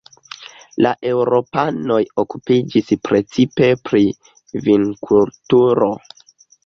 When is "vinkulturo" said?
4.69-5.91